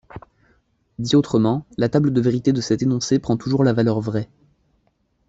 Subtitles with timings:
[0.97, 4.31] Dit autrement, la table de vérité de cet énoncé prend toujours la valeur vrai.